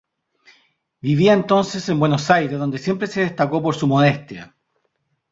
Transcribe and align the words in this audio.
Vivía 1.05 1.33
entonces 1.33 1.87
en 1.87 1.99
Buenos 1.99 2.31
Aires 2.31 2.57
donde 2.57 2.79
siempre 2.79 3.05
se 3.05 3.21
destacó 3.21 3.61
por 3.61 3.75
su 3.75 3.85
modestia. 3.85 4.55